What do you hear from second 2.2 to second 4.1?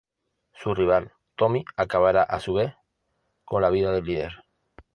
a su vez con la vida del